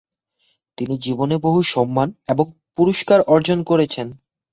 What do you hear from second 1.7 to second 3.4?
সম্মান এবং পুরস্কার